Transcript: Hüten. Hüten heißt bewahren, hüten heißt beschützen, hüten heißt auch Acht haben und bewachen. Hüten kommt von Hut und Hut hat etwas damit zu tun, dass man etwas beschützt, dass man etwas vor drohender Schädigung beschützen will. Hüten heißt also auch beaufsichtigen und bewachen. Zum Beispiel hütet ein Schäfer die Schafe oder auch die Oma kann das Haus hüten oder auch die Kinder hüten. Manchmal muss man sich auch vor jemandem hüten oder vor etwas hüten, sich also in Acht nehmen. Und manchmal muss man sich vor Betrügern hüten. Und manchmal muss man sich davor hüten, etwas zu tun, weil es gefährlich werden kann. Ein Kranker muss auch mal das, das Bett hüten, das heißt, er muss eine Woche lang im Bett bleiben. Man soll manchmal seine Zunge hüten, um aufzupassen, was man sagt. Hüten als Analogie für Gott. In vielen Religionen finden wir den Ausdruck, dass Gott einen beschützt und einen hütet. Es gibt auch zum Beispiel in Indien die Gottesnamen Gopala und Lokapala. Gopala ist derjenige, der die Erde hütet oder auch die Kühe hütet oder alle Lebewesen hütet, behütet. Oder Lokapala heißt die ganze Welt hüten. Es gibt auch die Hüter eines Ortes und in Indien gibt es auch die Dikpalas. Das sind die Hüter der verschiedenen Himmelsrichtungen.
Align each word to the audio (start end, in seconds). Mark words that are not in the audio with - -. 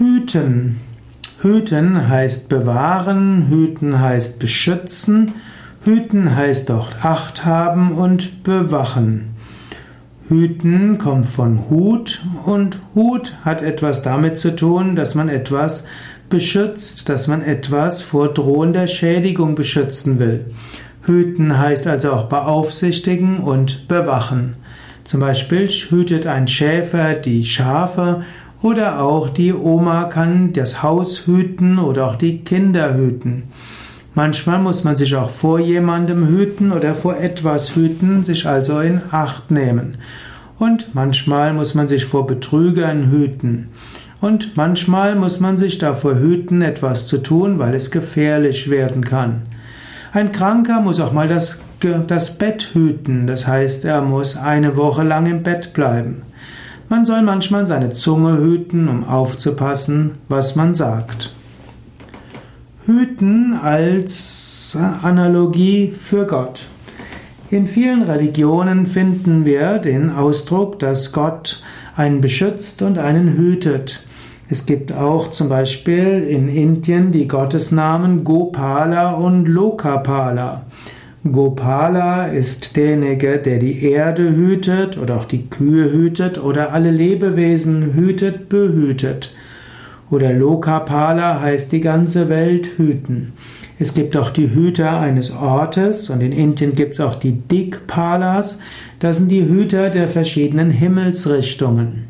Hüten. 0.00 0.80
Hüten 1.42 2.08
heißt 2.08 2.48
bewahren, 2.48 3.48
hüten 3.50 4.00
heißt 4.00 4.38
beschützen, 4.38 5.32
hüten 5.84 6.34
heißt 6.34 6.70
auch 6.70 6.88
Acht 7.02 7.44
haben 7.44 7.92
und 7.92 8.42
bewachen. 8.42 9.34
Hüten 10.26 10.96
kommt 10.96 11.28
von 11.28 11.68
Hut 11.68 12.22
und 12.46 12.78
Hut 12.94 13.36
hat 13.44 13.60
etwas 13.60 14.00
damit 14.00 14.38
zu 14.38 14.56
tun, 14.56 14.96
dass 14.96 15.14
man 15.14 15.28
etwas 15.28 15.84
beschützt, 16.30 17.10
dass 17.10 17.28
man 17.28 17.42
etwas 17.42 18.00
vor 18.00 18.32
drohender 18.32 18.86
Schädigung 18.86 19.54
beschützen 19.54 20.18
will. 20.18 20.46
Hüten 21.02 21.58
heißt 21.58 21.86
also 21.86 22.14
auch 22.14 22.24
beaufsichtigen 22.24 23.40
und 23.40 23.86
bewachen. 23.86 24.56
Zum 25.04 25.20
Beispiel 25.20 25.68
hütet 25.68 26.26
ein 26.26 26.48
Schäfer 26.48 27.12
die 27.12 27.44
Schafe 27.44 28.22
oder 28.62 29.00
auch 29.00 29.28
die 29.28 29.54
Oma 29.54 30.04
kann 30.04 30.52
das 30.52 30.82
Haus 30.82 31.26
hüten 31.26 31.78
oder 31.78 32.06
auch 32.06 32.16
die 32.16 32.38
Kinder 32.44 32.94
hüten. 32.94 33.44
Manchmal 34.14 34.58
muss 34.58 34.84
man 34.84 34.96
sich 34.96 35.14
auch 35.14 35.30
vor 35.30 35.60
jemandem 35.60 36.26
hüten 36.26 36.72
oder 36.72 36.94
vor 36.94 37.16
etwas 37.16 37.76
hüten, 37.76 38.24
sich 38.24 38.46
also 38.46 38.80
in 38.80 39.00
Acht 39.12 39.50
nehmen. 39.50 39.98
Und 40.58 40.94
manchmal 40.94 41.54
muss 41.54 41.74
man 41.74 41.88
sich 41.88 42.04
vor 42.04 42.26
Betrügern 42.26 43.10
hüten. 43.10 43.68
Und 44.20 44.56
manchmal 44.56 45.14
muss 45.14 45.40
man 45.40 45.56
sich 45.56 45.78
davor 45.78 46.16
hüten, 46.16 46.60
etwas 46.60 47.06
zu 47.06 47.18
tun, 47.18 47.58
weil 47.58 47.74
es 47.74 47.90
gefährlich 47.90 48.68
werden 48.68 49.04
kann. 49.04 49.42
Ein 50.12 50.32
Kranker 50.32 50.80
muss 50.80 51.00
auch 51.00 51.12
mal 51.12 51.28
das, 51.28 51.60
das 52.06 52.36
Bett 52.36 52.70
hüten, 52.74 53.26
das 53.26 53.46
heißt, 53.46 53.84
er 53.86 54.02
muss 54.02 54.36
eine 54.36 54.76
Woche 54.76 55.04
lang 55.04 55.26
im 55.26 55.42
Bett 55.42 55.72
bleiben. 55.72 56.22
Man 56.90 57.04
soll 57.04 57.22
manchmal 57.22 57.68
seine 57.68 57.92
Zunge 57.92 58.38
hüten, 58.38 58.88
um 58.88 59.04
aufzupassen, 59.04 60.14
was 60.28 60.56
man 60.56 60.74
sagt. 60.74 61.32
Hüten 62.84 63.54
als 63.62 64.76
Analogie 65.00 65.92
für 65.96 66.26
Gott. 66.26 66.66
In 67.48 67.68
vielen 67.68 68.02
Religionen 68.02 68.88
finden 68.88 69.44
wir 69.44 69.78
den 69.78 70.10
Ausdruck, 70.10 70.80
dass 70.80 71.12
Gott 71.12 71.62
einen 71.94 72.20
beschützt 72.20 72.82
und 72.82 72.98
einen 72.98 73.36
hütet. 73.36 74.02
Es 74.48 74.66
gibt 74.66 74.92
auch 74.92 75.30
zum 75.30 75.48
Beispiel 75.48 76.24
in 76.28 76.48
Indien 76.48 77.12
die 77.12 77.28
Gottesnamen 77.28 78.24
Gopala 78.24 79.12
und 79.12 79.46
Lokapala. 79.46 80.62
Gopala 81.22 82.28
ist 82.28 82.76
derjenige, 82.76 83.36
der 83.36 83.58
die 83.58 83.84
Erde 83.84 84.34
hütet 84.34 84.96
oder 84.96 85.16
auch 85.16 85.26
die 85.26 85.50
Kühe 85.50 85.92
hütet 85.92 86.42
oder 86.42 86.72
alle 86.72 86.90
Lebewesen 86.90 87.92
hütet, 87.92 88.48
behütet. 88.48 89.34
Oder 90.10 90.32
Lokapala 90.32 91.40
heißt 91.40 91.72
die 91.72 91.82
ganze 91.82 92.30
Welt 92.30 92.78
hüten. 92.78 93.34
Es 93.78 93.92
gibt 93.92 94.16
auch 94.16 94.30
die 94.30 94.50
Hüter 94.50 94.98
eines 94.98 95.30
Ortes 95.30 96.08
und 96.08 96.22
in 96.22 96.32
Indien 96.32 96.74
gibt 96.74 96.94
es 96.94 97.00
auch 97.00 97.14
die 97.14 97.32
Dikpalas. 97.32 98.58
Das 98.98 99.18
sind 99.18 99.28
die 99.28 99.44
Hüter 99.44 99.90
der 99.90 100.08
verschiedenen 100.08 100.70
Himmelsrichtungen. 100.70 102.09